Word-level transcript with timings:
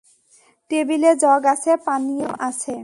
টেবিলে 0.71 1.11
জগ 1.17 1.41
আছে, 1.53 1.71
পানিও 1.85 2.29
আছে। 2.47 2.75